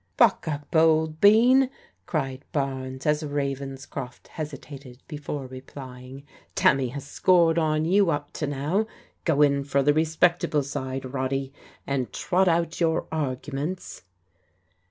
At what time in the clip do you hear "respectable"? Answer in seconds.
9.93-10.63